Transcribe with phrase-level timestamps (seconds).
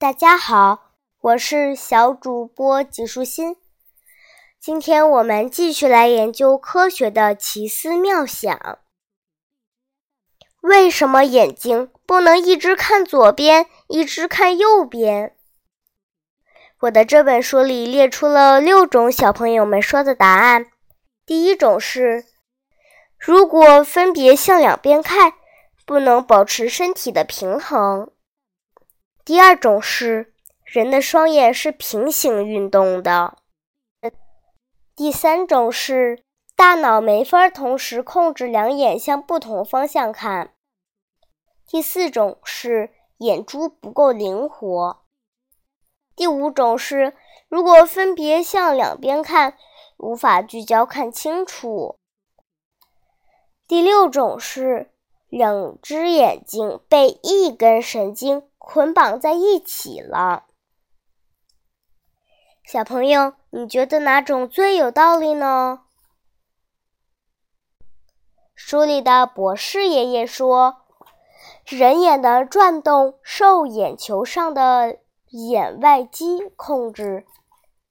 [0.00, 3.56] 大家好，我是小主播纪舒心。
[4.58, 8.78] 今天我们继续来研究科学的奇思妙想。
[10.62, 15.36] 为什么眼睛不能一直看左边，一直看右边？
[16.78, 20.68] 我的这本书里列出了六种小朋友们说的答案。
[21.26, 22.24] 第一种是，
[23.18, 25.34] 如果分别向两边看，
[25.84, 28.10] 不能保持身体的平衡。
[29.24, 30.32] 第二种是，
[30.64, 33.36] 人的双眼是平行运动的。
[34.96, 36.24] 第三种是，
[36.56, 40.54] 大脑没法同时控制两眼向不同方向看。
[41.66, 45.02] 第四种是，眼珠不够灵活。
[46.16, 47.14] 第五种是，
[47.48, 49.56] 如果分别向两边看，
[49.98, 51.96] 无法聚焦看清楚。
[53.68, 54.90] 第六种是，
[55.28, 60.44] 两只眼睛被一根神经捆绑在一起了。
[62.64, 65.80] 小朋友，你觉得哪种最有道理呢？
[68.54, 70.82] 书里的博士爷爷说，
[71.66, 74.98] 人眼的转动受眼球上的。
[75.32, 77.24] 眼外肌控制。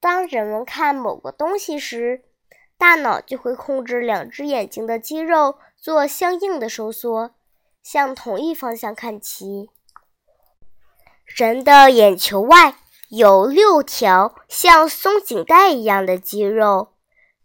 [0.00, 2.26] 当人们看某个东西时，
[2.76, 7.34] 大脑就会控制两只眼睛的肌肉做相应的收缩，
[7.82, 9.70] 向同一方向看齐。
[11.34, 12.74] 人的眼球外
[13.08, 16.92] 有六条像松紧带一样的肌肉，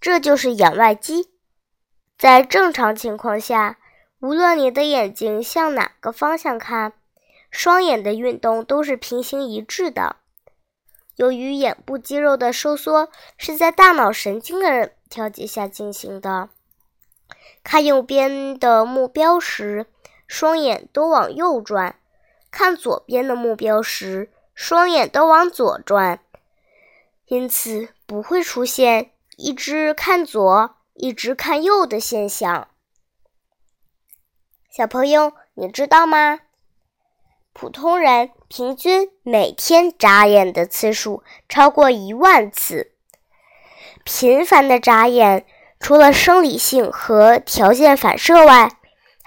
[0.00, 1.30] 这就是眼外肌。
[2.18, 3.78] 在正常情况下，
[4.20, 6.94] 无论你的眼睛向哪个方向看。
[7.48, 10.16] 双眼的运动都是平行一致的。
[11.14, 16.50] 由于眼部肌肉的收缩是在大脑神经的调节下进行的，
[17.62, 19.86] 看右边的目标时，
[20.26, 21.94] 双眼都往右转；
[22.50, 26.20] 看左边的目标时，双眼都往左转。
[27.26, 32.68] 因此，不会出现一只看左、一只看右的现象。
[34.70, 36.40] 小朋友，你知道吗？
[37.52, 42.92] 普通人平均每天眨眼的次数超过一万次。
[44.04, 45.46] 频繁的眨眼，
[45.80, 48.75] 除了生理性和条件反射外，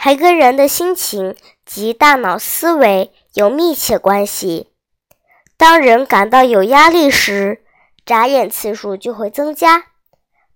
[0.00, 1.34] 还跟人的心情
[1.66, 4.72] 及大脑思维有密切关系。
[5.56, 7.64] 当人感到有压力时，
[8.06, 9.80] 眨眼次数就会增加；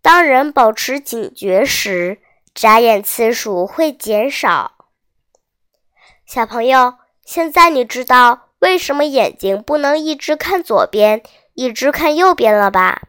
[0.00, 2.20] 当人保持警觉时，
[2.54, 4.86] 眨眼次数会减少。
[6.24, 6.94] 小朋友。
[7.24, 11.22] 现在你知道为什么眼睛不能一直看左边，
[11.54, 13.02] 一直看右边了吧？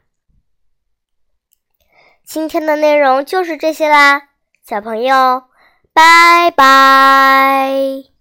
[2.23, 4.29] 今天的内容就是这些啦，
[4.63, 5.45] 小朋友，
[5.93, 8.12] 拜拜。